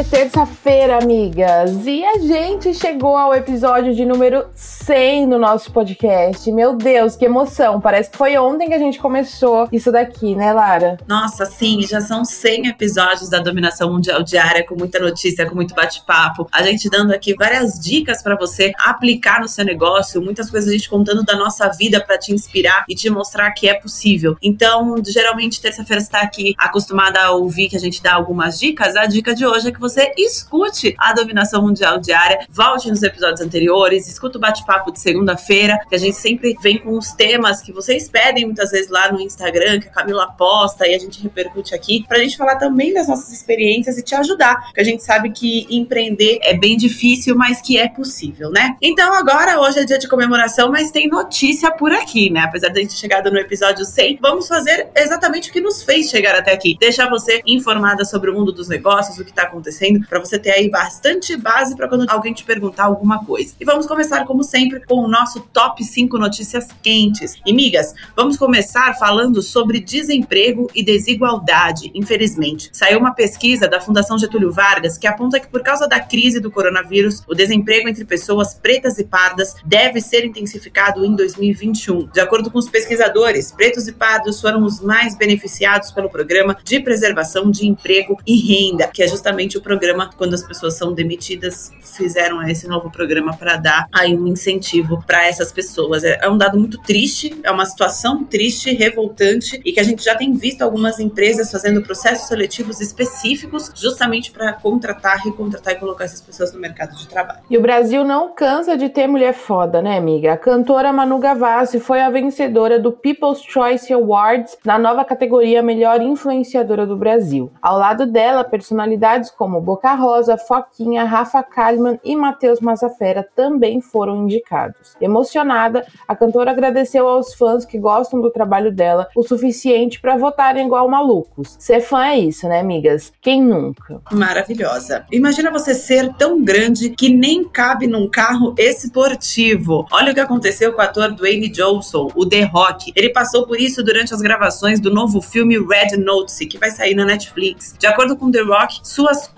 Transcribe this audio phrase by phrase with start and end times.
[0.00, 6.50] É terça-feira, amigas, e a gente chegou ao episódio de número 100 no nosso podcast.
[6.50, 7.78] Meu Deus, que emoção!
[7.78, 10.96] Parece que foi ontem que a gente começou isso daqui, né, Lara?
[11.06, 15.74] Nossa, sim, já são 100 episódios da Dominação Mundial Diária, com muita notícia, com muito
[15.74, 16.48] bate-papo.
[16.50, 20.72] A gente dando aqui várias dicas para você aplicar no seu negócio, muitas coisas a
[20.72, 24.34] gente contando da nossa vida para te inspirar e te mostrar que é possível.
[24.40, 28.96] Então, geralmente, terça-feira está aqui acostumada a ouvir que a gente dá algumas dicas.
[28.96, 33.40] A dica de hoje é que você escute a Dominação Mundial Diária, volte nos episódios
[33.40, 37.72] anteriores, escuta o bate-papo de segunda-feira, que a gente sempre vem com os temas que
[37.72, 41.74] vocês pedem muitas vezes lá no Instagram, que a Camila posta e a gente repercute
[41.74, 45.30] aqui, pra gente falar também das nossas experiências e te ajudar, porque a gente sabe
[45.30, 48.76] que empreender é bem difícil, mas que é possível, né?
[48.80, 52.40] Então agora, hoje é dia de comemoração, mas tem notícia por aqui, né?
[52.40, 56.10] Apesar de a gente chegado no episódio 100, vamos fazer exatamente o que nos fez
[56.10, 59.79] chegar até aqui, deixar você informada sobre o mundo dos negócios, o que tá acontecendo,
[60.08, 63.54] para você ter aí bastante base para quando alguém te perguntar alguma coisa.
[63.58, 67.36] E vamos começar, como sempre, com o nosso top 5 notícias quentes.
[67.46, 72.68] E, migas, vamos começar falando sobre desemprego e desigualdade, infelizmente.
[72.72, 76.50] Saiu uma pesquisa da Fundação Getúlio Vargas que aponta que, por causa da crise do
[76.50, 82.08] coronavírus, o desemprego entre pessoas pretas e pardas deve ser intensificado em 2021.
[82.08, 86.80] De acordo com os pesquisadores, pretos e pardos foram os mais beneficiados pelo programa de
[86.80, 90.92] preservação de emprego e renda, que é justamente justamente o programa, quando as pessoas são
[90.92, 96.02] demitidas, fizeram esse novo programa para dar aí um incentivo para essas pessoas.
[96.02, 100.02] É, é um dado muito triste, é uma situação triste, revoltante e que a gente
[100.02, 106.04] já tem visto algumas empresas fazendo processos seletivos específicos justamente para contratar, recontratar e colocar
[106.04, 107.38] essas pessoas no mercado de trabalho.
[107.48, 110.32] E o Brasil não cansa de ter mulher foda, né, amiga?
[110.32, 116.02] A cantora Manu Gavassi foi a vencedora do People's Choice Awards na nova categoria Melhor
[116.02, 117.52] Influenciadora do Brasil.
[117.62, 124.24] Ao lado dela, personalidades como Boca Rosa, Foquinha, Rafa Kalimann e Matheus Mazafera também foram
[124.24, 124.94] indicados.
[125.00, 130.66] Emocionada, a cantora agradeceu aos fãs que gostam do trabalho dela o suficiente para votarem
[130.66, 131.56] igual malucos.
[131.58, 133.12] Ser fã é isso, né, amigas?
[133.22, 134.02] Quem nunca?
[134.12, 135.06] Maravilhosa.
[135.10, 139.86] Imagina você ser tão grande que nem cabe num carro esportivo.
[139.90, 142.92] Olha o que aconteceu com o ator Dwayne Johnson, o The Rock.
[142.94, 146.94] Ele passou por isso durante as gravações do novo filme Red Notice, que vai sair
[146.94, 147.74] na Netflix.
[147.78, 149.28] De acordo com The Rock, suas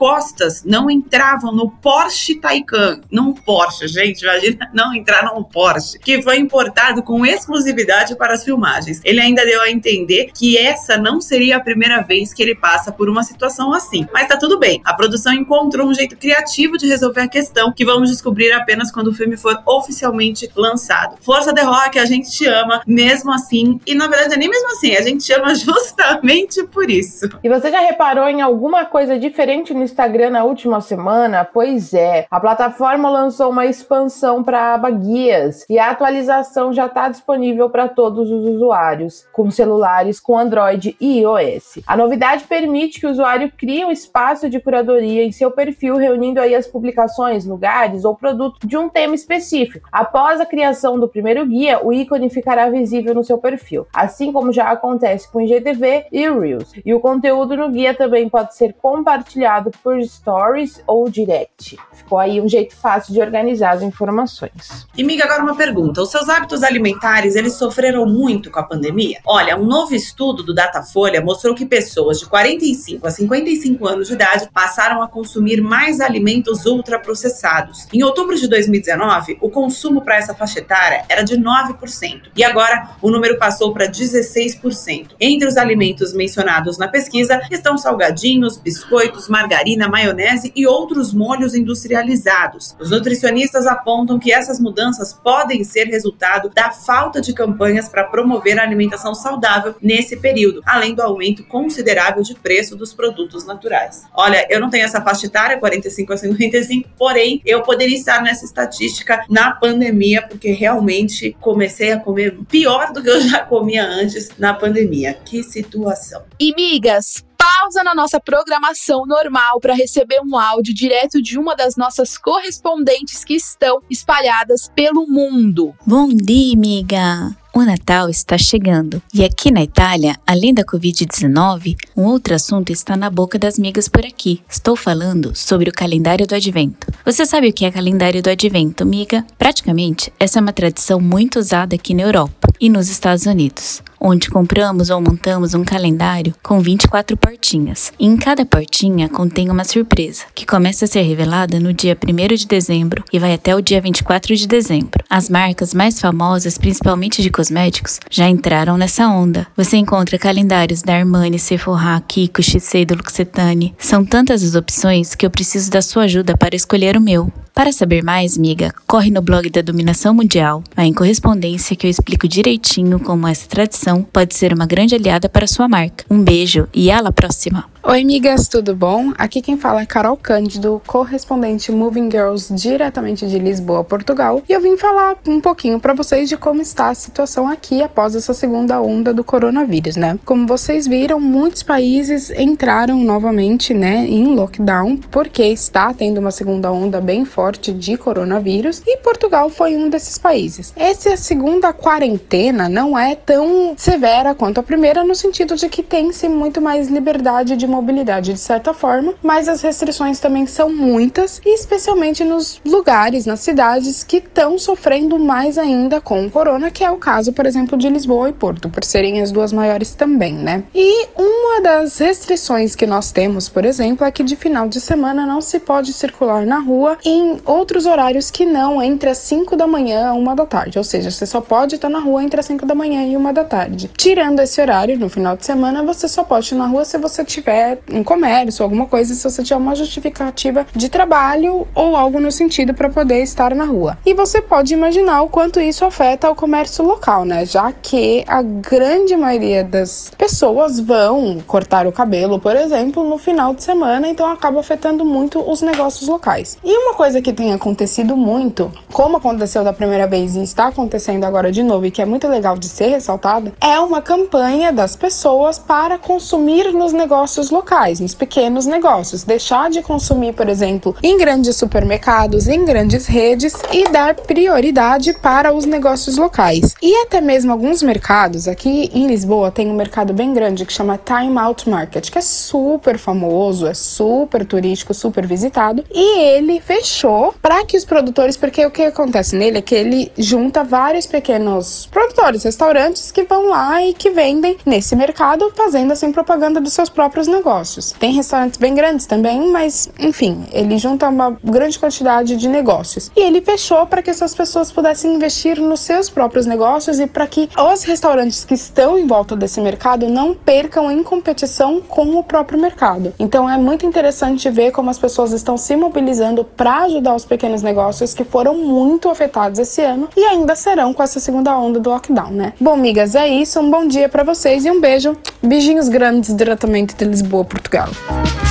[0.64, 3.00] não entravam no Porsche Taycan.
[3.10, 8.44] Não Porsche, gente, imagina não entrar no Porsche, que foi importado com exclusividade para as
[8.44, 9.00] filmagens.
[9.04, 12.92] Ele ainda deu a entender que essa não seria a primeira vez que ele passa
[12.92, 14.06] por uma situação assim.
[14.12, 14.80] Mas tá tudo bem.
[14.84, 19.08] A produção encontrou um jeito criativo de resolver a questão que vamos descobrir apenas quando
[19.08, 21.16] o filme for oficialmente lançado.
[21.20, 23.80] Força The Rock, a gente te ama mesmo assim.
[23.86, 27.28] E na verdade, nem mesmo assim, a gente te ama justamente por isso.
[27.42, 31.44] E você já reparou em alguma coisa diferente no Instagram na última semana?
[31.44, 36.86] Pois é, a plataforma lançou uma expansão para a aba Guias e a atualização já
[36.86, 41.80] está disponível para todos os usuários com celulares com Android e iOS.
[41.86, 46.40] A novidade permite que o usuário crie um espaço de curadoria em seu perfil, reunindo
[46.40, 49.86] aí as publicações, lugares ou produtos de um tema específico.
[49.92, 54.52] Após a criação do primeiro guia, o ícone ficará visível no seu perfil, assim como
[54.52, 56.72] já acontece com IGTV e Reels.
[56.84, 61.78] E o conteúdo no guia também pode ser compartilhado por stories ou direct.
[61.92, 64.86] Ficou aí um jeito fácil de organizar as informações.
[64.96, 66.02] E Miga, agora uma pergunta.
[66.02, 69.18] Os seus hábitos alimentares, eles sofreram muito com a pandemia?
[69.26, 74.14] Olha, um novo estudo do Datafolha mostrou que pessoas de 45 a 55 anos de
[74.14, 77.86] idade passaram a consumir mais alimentos ultraprocessados.
[77.92, 82.30] Em outubro de 2019, o consumo para essa faixa etária era de 9%.
[82.36, 85.12] E agora o número passou para 16%.
[85.20, 91.54] Entre os alimentos mencionados na pesquisa estão salgadinhos, biscoitos, margarinas, margarina, maionese e outros molhos
[91.54, 92.76] industrializados.
[92.78, 98.58] Os nutricionistas apontam que essas mudanças podem ser resultado da falta de campanhas para promover
[98.58, 104.04] a alimentação saudável nesse período, além do aumento considerável de preço dos produtos naturais.
[104.14, 108.44] Olha, eu não tenho essa faixa etária, 45 a 55, porém eu poderia estar nessa
[108.44, 114.30] estatística na pandemia, porque realmente comecei a comer pior do que eu já comia antes
[114.38, 115.14] na pandemia.
[115.14, 116.22] Que situação.
[116.38, 121.74] E migas, pausa na nossa programação normal para receber um áudio direto de uma das
[121.74, 125.74] nossas correspondentes que estão espalhadas pelo mundo.
[125.84, 127.36] Bom dia, amiga!
[127.52, 132.96] O Natal está chegando e aqui na Itália, além da Covid-19, um outro assunto está
[132.96, 134.40] na boca das migas por aqui.
[134.48, 136.86] Estou falando sobre o calendário do advento.
[137.04, 139.26] Você sabe o que é calendário do advento, miga?
[139.36, 144.28] Praticamente, essa é uma tradição muito usada aqui na Europa e nos Estados Unidos onde
[144.28, 147.92] compramos ou montamos um calendário com 24 portinhas.
[147.98, 152.34] E em cada portinha contém uma surpresa, que começa a ser revelada no dia 1
[152.34, 155.04] de dezembro e vai até o dia 24 de dezembro.
[155.08, 159.46] As marcas mais famosas, principalmente de cosméticos, já entraram nessa onda.
[159.56, 163.74] Você encontra calendários da Armani, Sephora, Kiko, Shiseido, L'Occitane.
[163.78, 167.30] São tantas as opções que eu preciso da sua ajuda para escolher o meu.
[167.54, 171.90] Para saber mais, miga, corre no blog da Dominação Mundial, vai em correspondência que eu
[171.90, 176.04] explico direitinho como essa tradição pode ser uma grande aliada para sua marca.
[176.10, 177.71] Um beijo e à la próxima!
[177.84, 179.12] Oi, amigas, tudo bom?
[179.18, 184.60] Aqui quem fala é Carol Cândido, correspondente Moving Girls diretamente de Lisboa, Portugal, e eu
[184.60, 188.80] vim falar um pouquinho para vocês de como está a situação aqui após essa segunda
[188.80, 190.16] onda do coronavírus, né?
[190.24, 196.70] Como vocês viram, muitos países entraram novamente, né, em lockdown porque está tendo uma segunda
[196.70, 200.72] onda bem forte de coronavírus e Portugal foi um desses países.
[200.76, 206.28] Essa segunda quarentena não é tão severa quanto a primeira no sentido de que tem-se
[206.28, 211.54] muito mais liberdade de mobilidade de certa forma, mas as restrições também são muitas, e
[211.54, 216.90] especialmente nos lugares, nas cidades que estão sofrendo mais ainda com o corona, que é
[216.90, 220.62] o caso, por exemplo, de Lisboa e Porto, por serem as duas maiores também, né?
[220.74, 225.26] E uma das restrições que nós temos, por exemplo, é que de final de semana
[225.26, 229.66] não se pode circular na rua em outros horários que não entre as 5 da
[229.66, 232.46] manhã a 1 da tarde, ou seja, você só pode estar na rua entre as
[232.46, 233.90] 5 da manhã e 1 da tarde.
[233.96, 237.24] Tirando esse horário, no final de semana, você só pode ir na rua se você
[237.24, 242.30] tiver um comércio, alguma coisa, se você tiver uma justificativa de trabalho ou algo no
[242.30, 243.98] sentido para poder estar na rua.
[244.04, 247.44] E você pode imaginar o quanto isso afeta o comércio local, né?
[247.44, 253.54] Já que a grande maioria das pessoas vão cortar o cabelo, por exemplo, no final
[253.54, 256.58] de semana, então acaba afetando muito os negócios locais.
[256.64, 261.24] E uma coisa que tem acontecido muito, como aconteceu da primeira vez e está acontecendo
[261.24, 264.96] agora de novo e que é muito legal de ser ressaltado, é uma campanha das
[264.96, 269.22] pessoas para consumir nos negócios locais, nos pequenos negócios.
[269.22, 275.52] Deixar de consumir, por exemplo, em grandes supermercados, em grandes redes e dar prioridade para
[275.52, 276.74] os negócios locais.
[276.82, 280.98] E até mesmo alguns mercados, aqui em Lisboa tem um mercado bem grande que chama
[280.98, 287.34] Time Out Market, que é super famoso, é super turístico, super visitado, e ele fechou
[287.42, 291.86] para que os produtores, porque o que acontece nele é que ele junta vários pequenos
[291.92, 296.88] produtores, restaurantes que vão lá e que vendem nesse mercado, fazendo assim propaganda dos seus
[296.88, 297.90] próprios negócios negócios.
[297.98, 303.10] Tem restaurantes bem grandes também, mas enfim, ele junta uma grande quantidade de negócios.
[303.16, 307.26] E ele fechou para que essas pessoas pudessem investir nos seus próprios negócios e para
[307.26, 312.22] que os restaurantes que estão em volta desse mercado não percam em competição com o
[312.22, 313.12] próprio mercado.
[313.18, 317.62] Então é muito interessante ver como as pessoas estão se mobilizando para ajudar os pequenos
[317.62, 321.90] negócios que foram muito afetados esse ano e ainda serão com essa segunda onda do
[321.90, 322.52] lockdown, né?
[322.60, 323.58] Bom, amigas, é isso.
[323.58, 325.16] Um bom dia para vocês e um beijo.
[325.42, 327.31] Beijinhos grandes diretamente de Lisboa.
[327.32, 328.41] Lisboa, Portugal.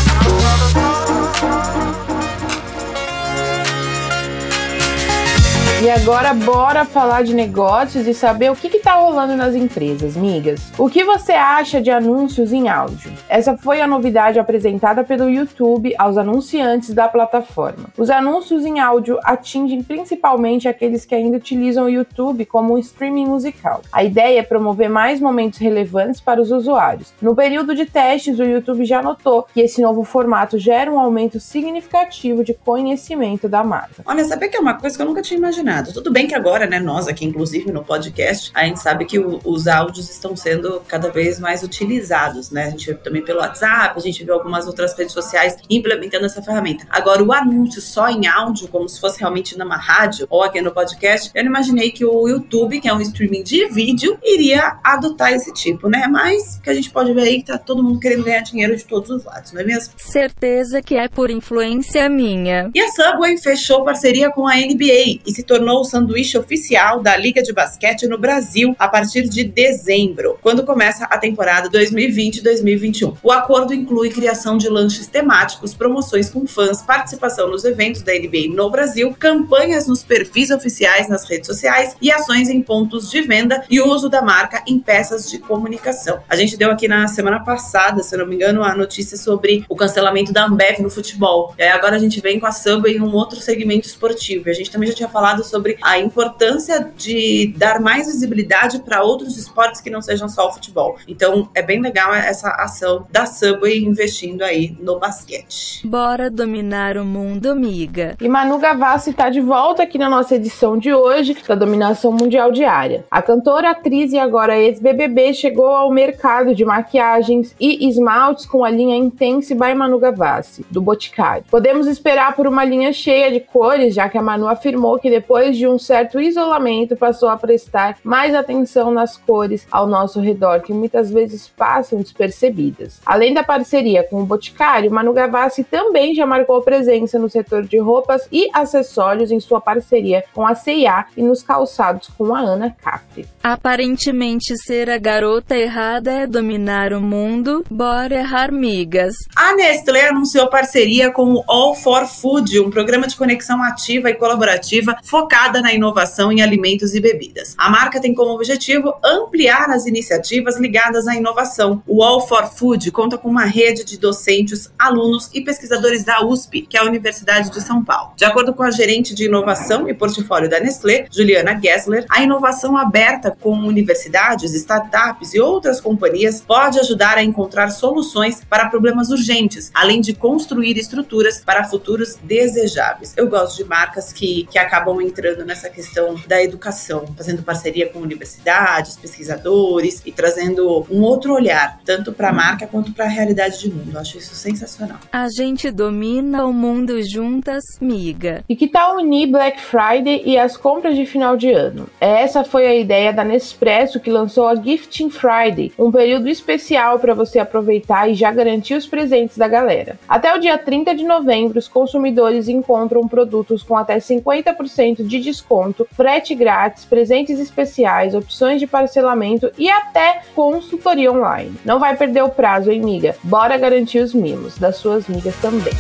[5.81, 10.71] E agora bora falar de negócios e saber o que está rolando nas empresas, migas.
[10.77, 13.11] O que você acha de anúncios em áudio?
[13.27, 17.89] Essa foi a novidade apresentada pelo YouTube aos anunciantes da plataforma.
[17.97, 23.25] Os anúncios em áudio atingem principalmente aqueles que ainda utilizam o YouTube como um streaming
[23.25, 23.81] musical.
[23.91, 27.11] A ideia é promover mais momentos relevantes para os usuários.
[27.19, 31.39] No período de testes, o YouTube já notou que esse novo formato gera um aumento
[31.39, 34.03] significativo de conhecimento da marca.
[34.05, 35.70] Olha, sabe que é uma coisa que eu nunca tinha imaginado?
[35.71, 35.93] Questionado.
[35.93, 39.39] Tudo bem que agora, né, nós aqui, inclusive no podcast, a gente sabe que o,
[39.45, 42.65] os áudios estão sendo cada vez mais utilizados, né?
[42.65, 46.85] A gente também pelo WhatsApp, a gente vê algumas outras redes sociais implementando essa ferramenta.
[46.89, 50.71] Agora, o anúncio só em áudio, como se fosse realmente numa rádio ou aqui no
[50.71, 55.31] podcast, eu não imaginei que o YouTube, que é um streaming de vídeo, iria adotar
[55.33, 56.07] esse tipo, né?
[56.07, 58.85] Mas que a gente pode ver aí que tá todo mundo querendo ganhar dinheiro de
[58.85, 59.93] todos os lados, não é mesmo?
[59.97, 62.69] Certeza que é por influência minha.
[62.73, 67.15] E a Subway fechou parceria com a NBA e se tornou o sanduíche oficial da
[67.15, 73.17] Liga de Basquete no Brasil a partir de dezembro, quando começa a temporada 2020-2021.
[73.21, 78.53] O acordo inclui criação de lanches temáticos, promoções com fãs, participação nos eventos da NBA
[78.55, 83.63] no Brasil, campanhas nos perfis oficiais nas redes sociais e ações em pontos de venda
[83.69, 86.21] e uso da marca em peças de comunicação.
[86.27, 89.75] A gente deu aqui na semana passada, se não me engano, a notícia sobre o
[89.75, 91.53] cancelamento da Ambev no futebol.
[91.57, 94.47] E agora a gente vem com a Subway em um outro segmento esportivo.
[94.47, 99.03] E a gente também já tinha falado sobre a importância de dar mais visibilidade para
[99.03, 100.97] outros esportes que não sejam só o futebol.
[101.07, 105.85] Então é bem legal essa ação da Subway investindo aí no basquete.
[105.85, 108.15] Bora dominar o mundo, amiga.
[108.19, 112.51] E Manu Gavassi está de volta aqui na nossa edição de hoje da Dominação Mundial
[112.51, 113.05] Diária.
[113.11, 118.69] A cantora, atriz e agora ex-BBB chegou ao mercado de maquiagens e esmaltes com a
[118.69, 121.43] linha Intense by Manu Gavassi, do Boticário.
[121.51, 125.09] Podemos esperar por uma linha cheia de cores, já que a Manu afirmou que
[125.41, 130.61] depois de um certo isolamento passou a prestar mais atenção nas cores ao nosso redor,
[130.61, 133.01] que muitas vezes passam despercebidas.
[133.03, 137.79] Além da parceria com o Boticário, Manu Gavassi também já marcou presença no setor de
[137.79, 142.75] roupas e acessórios em sua parceria com a C&A e nos calçados com a Ana
[142.79, 143.27] Capri.
[143.41, 149.15] Aparentemente ser a garota errada é dominar o mundo, bora errar migas.
[149.35, 154.13] A Nestlé anunciou parceria com o All for Food, um programa de conexão ativa e
[154.13, 157.53] colaborativa focada na inovação em alimentos e bebidas.
[157.55, 161.83] A marca tem como objetivo ampliar as iniciativas ligadas à inovação.
[161.85, 166.63] O All for Food conta com uma rede de docentes, alunos e pesquisadores da USP,
[166.63, 168.13] que é a Universidade de São Paulo.
[168.15, 172.75] De acordo com a gerente de inovação e portfólio da Nestlé, Juliana Gessler, a inovação
[172.75, 179.69] aberta com universidades, startups e outras companhias pode ajudar a encontrar soluções para problemas urgentes,
[179.75, 183.13] além de construir estruturas para futuros desejáveis.
[183.15, 187.99] Eu gosto de marcas que, que acabam entrando nessa questão da educação, fazendo parceria com
[187.99, 193.59] universidades, pesquisadores e trazendo um outro olhar, tanto para a marca quanto para a realidade
[193.59, 193.91] de mundo.
[193.93, 194.97] Eu acho isso sensacional.
[195.11, 198.43] A gente domina o mundo juntas, miga.
[198.47, 201.87] E que tal unir Black Friday e as compras de final de ano?
[201.99, 207.13] Essa foi a ideia da Nespresso que lançou a Gifting Friday, um período especial para
[207.13, 209.99] você aproveitar e já garantir os presentes da galera.
[210.07, 215.87] Até o dia 30 de novembro, os consumidores encontram produtos com até 50% de desconto,
[215.91, 221.55] frete grátis, presentes especiais, opções de parcelamento e até consultoria online.
[221.65, 223.15] Não vai perder o prazo, hein, miga?
[223.23, 225.73] Bora garantir os mimos das suas migas também.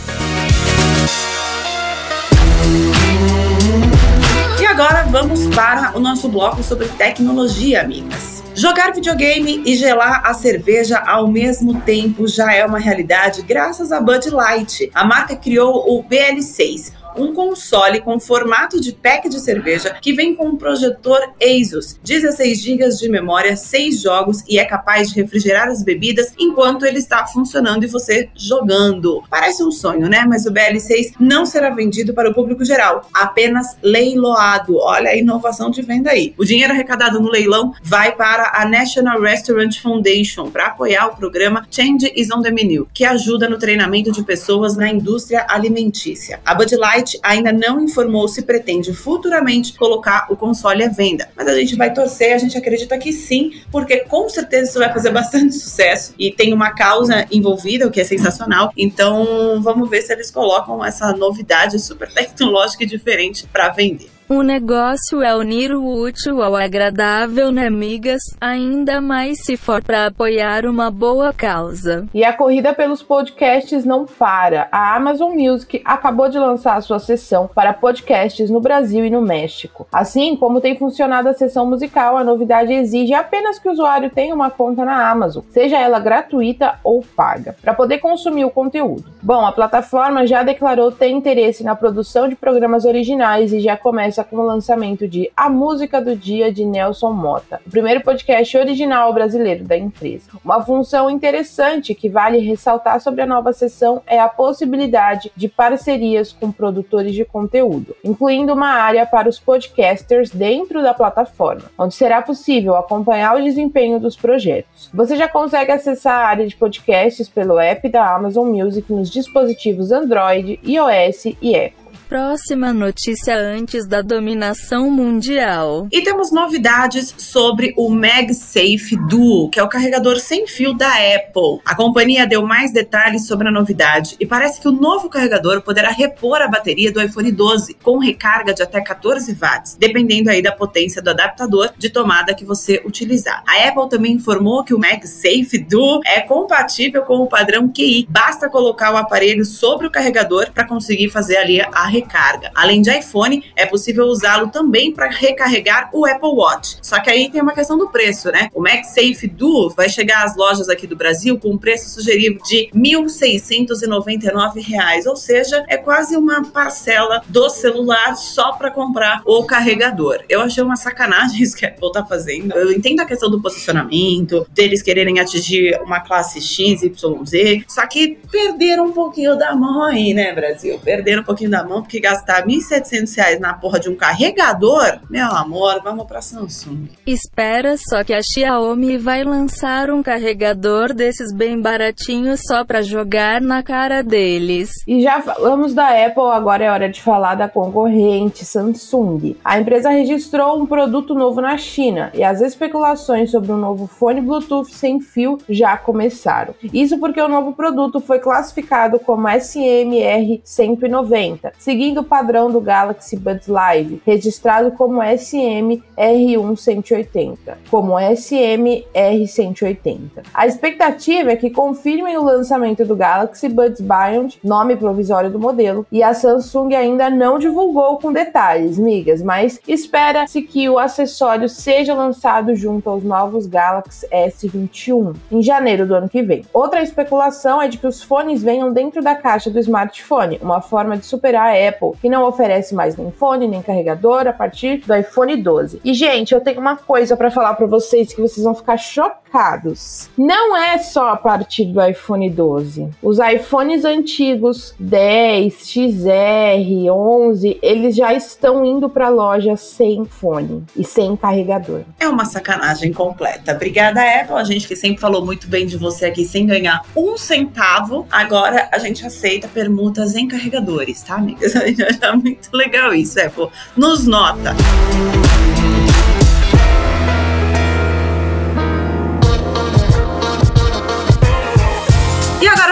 [4.59, 8.41] E agora vamos para o nosso bloco sobre tecnologia, amigas.
[8.53, 14.01] Jogar videogame e gelar a cerveja ao mesmo tempo já é uma realidade graças a
[14.01, 14.91] Bud Light.
[14.93, 20.35] A marca criou o BL6, um console com formato de pack de cerveja que vem
[20.35, 25.67] com um projetor ASUS, 16 GB de memória, 6 jogos e é capaz de refrigerar
[25.67, 29.23] as bebidas enquanto ele está funcionando e você jogando.
[29.29, 30.25] Parece um sonho, né?
[30.27, 34.77] Mas o BL6 não será vendido para o público geral, apenas leiloado.
[34.77, 36.33] Olha a inovação de venda aí.
[36.37, 41.65] O dinheiro arrecadado no leilão vai para a National Restaurant Foundation para apoiar o programa
[41.69, 46.39] Change is on the Menu, que ajuda no treinamento de pessoas na indústria alimentícia.
[46.45, 51.47] A Bud Light ainda não informou se pretende futuramente colocar o console à venda, mas
[51.47, 55.09] a gente vai torcer, a gente acredita que sim, porque com certeza isso vai fazer
[55.11, 58.71] bastante sucesso e tem uma causa envolvida, o que é sensacional.
[58.77, 64.09] Então, vamos ver se eles colocam essa novidade super tecnológica e diferente para vender.
[64.33, 68.21] O negócio é unir o útil ao agradável, né, amigas?
[68.39, 72.07] Ainda mais se for para apoiar uma boa causa.
[72.13, 74.69] E a corrida pelos podcasts não para.
[74.71, 79.21] A Amazon Music acabou de lançar a sua seção para podcasts no Brasil e no
[79.21, 79.85] México.
[79.91, 84.33] Assim como tem funcionado a seção musical, a novidade exige apenas que o usuário tenha
[84.33, 89.03] uma conta na Amazon, seja ela gratuita ou paga, para poder consumir o conteúdo.
[89.21, 94.20] Bom, a plataforma já declarou ter interesse na produção de programas originais e já começa
[94.23, 99.13] com o lançamento de A Música do Dia de Nelson Mota, o primeiro podcast original
[99.13, 100.29] brasileiro da empresa.
[100.43, 106.31] Uma função interessante que vale ressaltar sobre a nova sessão é a possibilidade de parcerias
[106.31, 112.21] com produtores de conteúdo, incluindo uma área para os podcasters dentro da plataforma, onde será
[112.21, 114.89] possível acompanhar o desempenho dos projetos.
[114.93, 119.91] Você já consegue acessar a área de podcasts pelo app da Amazon Music nos dispositivos
[119.91, 121.80] Android, iOS e Apple.
[122.11, 125.87] Próxima notícia antes da dominação mundial.
[125.89, 131.61] E temos novidades sobre o MagSafe Duo, que é o carregador sem fio da Apple.
[131.65, 135.89] A companhia deu mais detalhes sobre a novidade e parece que o novo carregador poderá
[135.89, 140.51] repor a bateria do iPhone 12 com recarga de até 14 watts, dependendo aí da
[140.51, 143.41] potência do adaptador de tomada que você utilizar.
[143.47, 148.05] A Apple também informou que o MagSafe Duo é compatível com o padrão QI.
[148.09, 152.51] Basta colocar o aparelho sobre o carregador para conseguir fazer ali a recarga recarga.
[152.55, 156.77] Além de iPhone, é possível usá-lo também para recarregar o Apple Watch.
[156.81, 158.49] Só que aí tem uma questão do preço, né?
[158.53, 162.69] O MagSafe Duo vai chegar às lojas aqui do Brasil com um preço sugerido de
[162.73, 170.19] R$ 1.699, ou seja, é quase uma parcela do celular só para comprar o carregador.
[170.27, 172.53] Eu achei uma sacanagem isso que a Apple tá fazendo.
[172.53, 177.85] Eu entendo a questão do posicionamento, deles quererem atingir uma classe X, Y, Z, só
[177.85, 180.79] que perderam um pouquinho da mão aí, né, Brasil?
[180.79, 185.27] Perderam um pouquinho da mão que gastar R$ 1.700 na porra de um carregador, meu
[185.27, 186.87] amor, vamos pra Samsung.
[187.05, 193.41] Espera só que a Xiaomi vai lançar um carregador desses bem baratinhos só pra jogar
[193.41, 194.71] na cara deles.
[194.87, 199.35] E já falamos da Apple, agora é hora de falar da concorrente Samsung.
[199.43, 204.21] A empresa registrou um produto novo na China e as especulações sobre um novo fone
[204.21, 206.55] Bluetooth sem fio já começaram.
[206.73, 213.17] Isso porque o novo produto foi classificado como SMR190, seguindo seguindo o padrão do Galaxy
[213.17, 217.37] Buds Live, registrado como SM-R1-180,
[217.71, 220.21] como SM-R180.
[220.31, 225.87] A expectativa é que confirmem o lançamento do Galaxy Buds Beyond, nome provisório do modelo,
[225.91, 231.95] e a Samsung ainda não divulgou com detalhes, migas, mas espera-se que o acessório seja
[231.95, 236.45] lançado junto aos novos Galaxy S21 em janeiro do ano que vem.
[236.53, 240.95] Outra especulação é de que os fones venham dentro da caixa do smartphone, uma forma
[240.95, 244.95] de superar a Apple, que não oferece mais nem fone nem carregador a partir do
[244.95, 245.81] iPhone 12.
[245.83, 250.09] E gente, eu tenho uma coisa para falar para vocês que vocês vão ficar chocados.
[250.17, 252.89] Não é só a partir do iPhone 12.
[253.01, 260.83] Os iPhones antigos 10, XR, 11, eles já estão indo para loja sem fone e
[260.83, 261.81] sem carregador.
[261.99, 263.53] É uma sacanagem completa.
[263.53, 264.35] Obrigada, Apple.
[264.35, 268.05] A gente que sempre falou muito bem de você aqui sem ganhar um centavo.
[268.11, 271.23] Agora a gente aceita permutas em carregadores, tá,
[271.59, 271.97] amigas?
[272.01, 273.47] É muito legal isso, Apple.
[273.75, 274.55] Nos nota.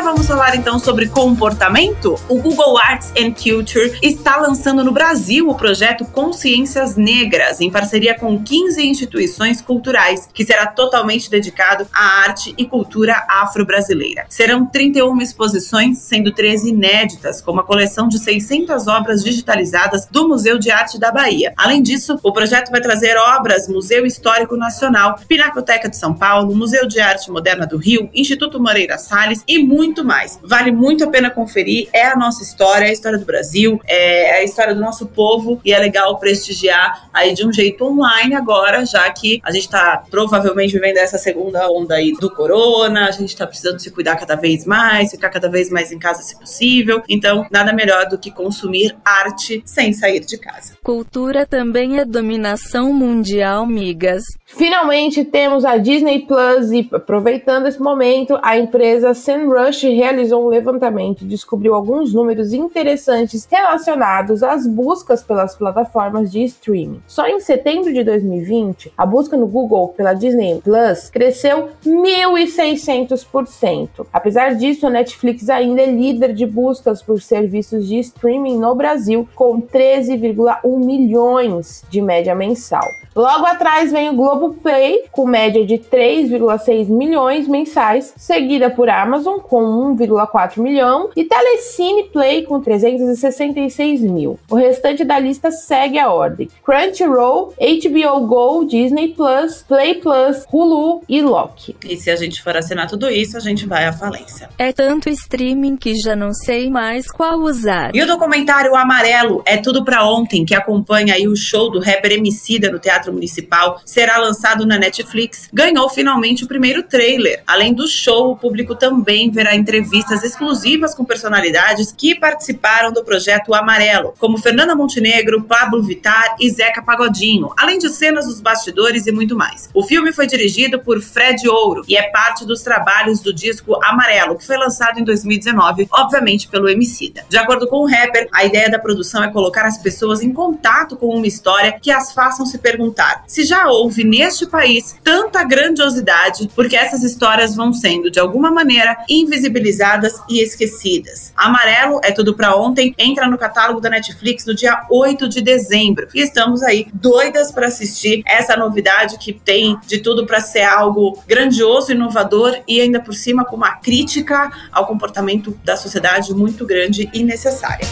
[0.10, 2.20] Vamos falar então sobre comportamento?
[2.28, 8.18] O Google Arts and Culture está lançando no Brasil o projeto Consciências Negras, em parceria
[8.18, 14.26] com 15 instituições culturais, que será totalmente dedicado à arte e cultura afro-brasileira.
[14.30, 20.58] Serão 31 exposições, sendo 13 inéditas, com uma coleção de 600 obras digitalizadas do Museu
[20.58, 21.54] de Arte da Bahia.
[21.56, 26.88] Além disso, o projeto vai trazer obras Museu Histórico Nacional, Pinacoteca de São Paulo, Museu
[26.88, 30.40] de Arte Moderna do Rio, Instituto Moreira Salles e muito muito mais.
[30.44, 31.90] Vale muito a pena conferir.
[31.94, 35.60] É a nossa história, é a história do Brasil, é a história do nosso povo
[35.64, 40.04] e é legal prestigiar aí de um jeito online agora, já que a gente está
[40.10, 44.36] provavelmente vivendo essa segunda onda aí do corona, a gente está precisando se cuidar cada
[44.36, 47.02] vez mais, ficar cada vez mais em casa se possível.
[47.10, 50.74] Então, nada melhor do que consumir arte sem sair de casa.
[50.84, 54.24] Cultura também é dominação mundial, migas.
[54.52, 61.22] Finalmente temos a Disney Plus e aproveitando esse momento, a empresa SEMrush realizou um levantamento
[61.22, 67.00] e descobriu alguns números interessantes relacionados às buscas pelas plataformas de streaming.
[67.06, 74.08] Só em setembro de 2020, a busca no Google pela Disney Plus cresceu 1.600%.
[74.12, 79.30] Apesar disso, a Netflix ainda é líder de buscas por serviços de streaming no Brasil,
[79.36, 82.90] com 13,1 milhões de média mensal.
[83.16, 89.96] Logo atrás vem o Globoplay, com média de 3,6 milhões mensais, seguida por Amazon, com
[89.96, 94.40] 1,4 milhão, e Telecine Play, com 366 mil.
[94.50, 101.04] O restante da lista segue a ordem: Crunchyroll, HBO Go, Disney Plus, Play Plus, Hulu
[101.10, 101.76] e Loki.
[101.84, 104.50] E se a gente for assinar tudo isso, a gente vai à falência.
[104.58, 107.94] É tanto streaming que já não sei mais qual usar.
[107.94, 112.14] E o documentário Amarelo é tudo pra ontem, que acompanha aí o show do rapper
[112.14, 117.44] Emicida no Teatro Municipal, será lançado na Netflix, ganhou finalmente o primeiro trailer.
[117.46, 123.54] Além do show, o público também verá entrevistas exclusivas com personalidades que participaram do projeto
[123.54, 129.12] Amarelo, como Fernanda Montenegro, Pablo Vittar e Zeca Pagodinho, além de cenas dos bastidores e
[129.12, 129.70] muito mais.
[129.74, 134.38] O filme foi dirigido por Fred Ouro e é parte dos trabalhos do disco Amarelo,
[134.38, 137.26] que foi lançado em 2019, obviamente pelo Emicida.
[137.30, 140.96] De acordo com o rapper, a ideia da produção é colocar as pessoas em contato
[140.96, 142.89] com uma história que as façam se perguntar
[143.28, 148.98] se já houve neste país tanta grandiosidade, porque essas histórias vão sendo de alguma maneira
[149.10, 151.34] invisibilizadas e esquecidas.
[151.36, 156.08] Amarelo é tudo para ontem, entra no catálogo da Netflix no dia 8 de dezembro.
[156.14, 161.22] E estamos aí doidas para assistir essa novidade que tem de tudo para ser algo
[161.28, 167.10] grandioso, inovador e ainda por cima com uma crítica ao comportamento da sociedade muito grande
[167.14, 167.88] e necessária.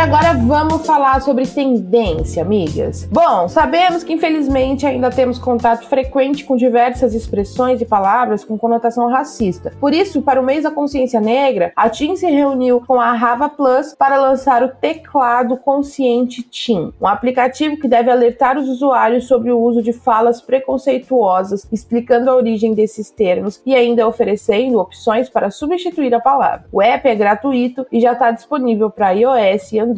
[0.00, 3.06] Agora vamos falar sobre tendência, amigas.
[3.12, 9.10] Bom, sabemos que infelizmente ainda temos contato frequente com diversas expressões e palavras com conotação
[9.10, 9.74] racista.
[9.78, 13.50] Por isso, para o mês da consciência negra, a TIM se reuniu com a Rava
[13.50, 19.52] Plus para lançar o teclado consciente TIM, um aplicativo que deve alertar os usuários sobre
[19.52, 25.50] o uso de falas preconceituosas, explicando a origem desses termos e ainda oferecendo opções para
[25.50, 26.64] substituir a palavra.
[26.72, 29.89] O app é gratuito e já está disponível para iOS e Android.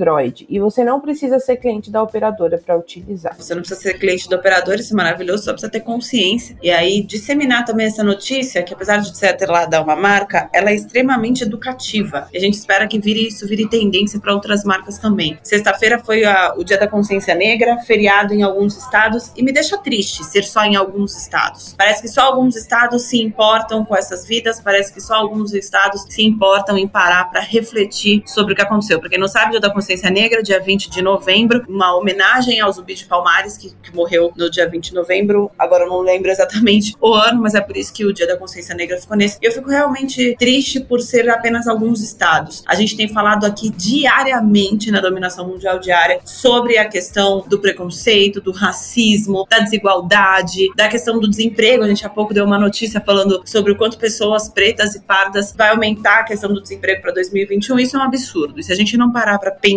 [0.49, 3.35] E você não precisa ser cliente da operadora para utilizar.
[3.37, 6.57] Você não precisa ser cliente da operadora, isso é maravilhoso, só precisa ter consciência.
[6.63, 10.75] E aí, disseminar também essa notícia, que apesar de ser atrelada uma marca, ela é
[10.75, 12.29] extremamente educativa.
[12.33, 15.39] E a gente espera que vire isso, vire tendência para outras marcas também.
[15.43, 19.79] Sexta-feira foi a, o Dia da Consciência Negra, feriado em alguns estados, e me deixa
[19.79, 21.75] triste ser só em alguns estados.
[21.77, 26.07] Parece que só alguns estados se importam com essas vidas, parece que só alguns estados
[26.09, 28.99] se importam em parar para refletir sobre o que aconteceu.
[29.01, 32.61] Pra quem não sabe, o Dia da Consciência Negra, dia 20 de novembro, uma homenagem
[32.61, 35.51] ao Zumbi de Palmares, que, que, morreu no dia 20 de novembro.
[35.59, 38.37] Agora eu não lembro exatamente o ano, mas é por isso que o Dia da
[38.37, 39.39] Consciência Negra ficou nesse.
[39.43, 42.63] Eu fico realmente triste por ser apenas alguns estados.
[42.67, 48.41] A gente tem falado aqui diariamente na dominação mundial diária sobre a questão do preconceito,
[48.41, 51.85] do racismo, da desigualdade, da questão do desemprego.
[51.85, 55.55] A gente há pouco deu uma notícia falando sobre o quanto pessoas pretas e pardas
[55.57, 57.79] vai aumentar a questão do desemprego para 2021.
[57.79, 58.59] Isso é um absurdo.
[58.59, 59.72] E se a gente não parar para pensar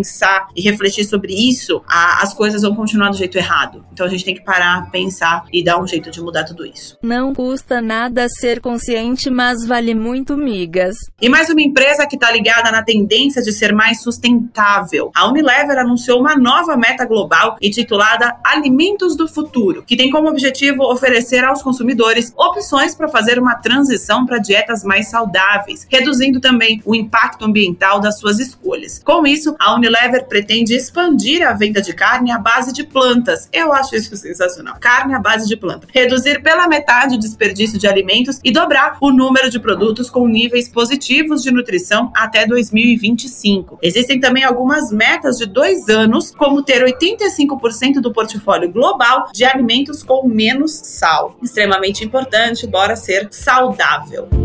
[0.55, 3.86] e refletir sobre isso, a, as coisas vão continuar do jeito errado.
[3.91, 6.97] Então a gente tem que parar, pensar e dar um jeito de mudar tudo isso.
[7.01, 10.95] Não custa nada ser consciente, mas vale muito migas.
[11.21, 15.12] E mais uma empresa que está ligada na tendência de ser mais sustentável.
[15.15, 20.84] A Unilever anunciou uma nova meta global intitulada Alimentos do Futuro, que tem como objetivo
[20.84, 26.95] oferecer aos consumidores opções para fazer uma transição para dietas mais saudáveis, reduzindo também o
[26.95, 29.01] impacto ambiental das suas escolhas.
[29.03, 29.84] Com isso, a Unilever
[30.27, 33.49] pretende expandir a venda de carne à base de plantas.
[33.51, 34.77] Eu acho isso sensacional.
[34.79, 35.87] Carne à base de planta.
[35.91, 40.69] Reduzir pela metade o desperdício de alimentos e dobrar o número de produtos com níveis
[40.69, 43.79] positivos de nutrição até 2025.
[43.81, 50.03] Existem também algumas metas de dois anos, como ter 85% do portfólio global de alimentos
[50.03, 51.37] com menos sal.
[51.41, 54.44] Extremamente importante, bora ser saudável.